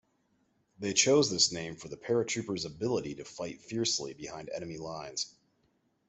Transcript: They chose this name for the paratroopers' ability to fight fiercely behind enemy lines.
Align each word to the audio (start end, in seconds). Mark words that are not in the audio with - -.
They 0.79 0.93
chose 0.95 1.29
this 1.29 1.51
name 1.51 1.75
for 1.75 1.87
the 1.87 1.95
paratroopers' 1.95 2.65
ability 2.65 3.13
to 3.13 3.23
fight 3.23 3.61
fiercely 3.61 4.15
behind 4.15 4.49
enemy 4.49 4.79
lines. 4.79 5.35